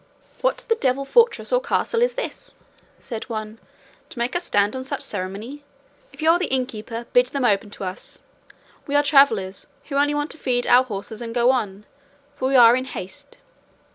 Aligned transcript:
"What 0.41 0.65
the 0.67 0.73
devil 0.73 1.05
fortress 1.05 1.51
or 1.53 1.61
castle 1.61 2.01
is 2.01 2.15
this," 2.15 2.55
said 2.97 3.25
one, 3.29 3.59
"to 4.09 4.17
make 4.17 4.35
us 4.35 4.43
stand 4.43 4.75
on 4.75 4.83
such 4.83 5.01
ceremony? 5.03 5.63
If 6.11 6.23
you 6.23 6.31
are 6.31 6.39
the 6.39 6.47
innkeeper 6.51 7.05
bid 7.13 7.27
them 7.27 7.45
open 7.45 7.69
to 7.69 7.83
us; 7.83 8.19
we 8.87 8.95
are 8.95 9.03
travellers 9.03 9.67
who 9.89 9.97
only 9.97 10.15
want 10.15 10.31
to 10.31 10.39
feed 10.39 10.65
our 10.65 10.85
horses 10.85 11.21
and 11.21 11.35
go 11.35 11.51
on, 11.51 11.85
for 12.33 12.47
we 12.47 12.55
are 12.55 12.75
in 12.75 12.85
haste." 12.85 13.37